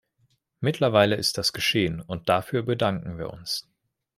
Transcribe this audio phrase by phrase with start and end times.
[0.61, 3.67] Mittlerweile ist das geschehen, und dafür bedanken wir uns.